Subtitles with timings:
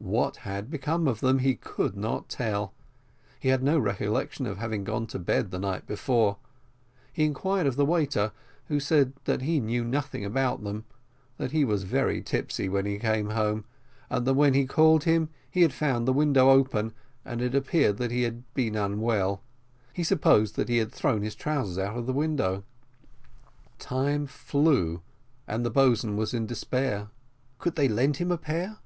[0.00, 2.72] What had become of them, he could not tell:
[3.38, 6.38] he had no recollection of having gone to bed the night before;
[7.12, 8.32] he inquired of the waiter,
[8.68, 10.86] who said that he knew nothing about them
[11.36, 13.66] that he was very tipsy when he came home,
[14.08, 17.98] and that when he called him, he had found the window open, and it appeared
[17.98, 19.42] that he had been unwell
[19.92, 22.64] he supposed that he had thrown his trousers out of the window.
[23.78, 25.02] Time flew,
[25.46, 27.08] and the boatswain was in despair.
[27.58, 28.78] "Could they lend him a pair?"